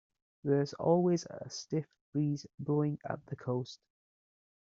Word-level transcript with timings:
There's 0.43 0.73
always 0.73 1.27
a 1.29 1.47
stiff 1.51 1.85
breeze 2.11 2.47
blowing 2.57 2.97
at 3.07 3.23
the 3.27 3.35
coast. 3.35 3.79